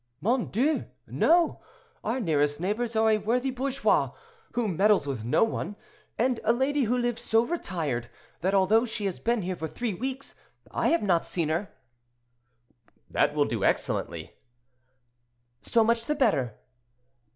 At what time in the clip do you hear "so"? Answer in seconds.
7.21-7.45, 15.61-15.83